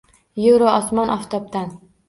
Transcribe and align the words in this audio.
Yeru 0.45 0.71
osmon, 0.71 1.13
oftobdan 1.19 1.73